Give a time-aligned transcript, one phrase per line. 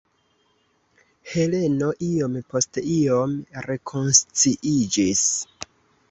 [1.33, 3.35] Heleno iom post iom
[3.67, 5.21] rekonsciiĝis.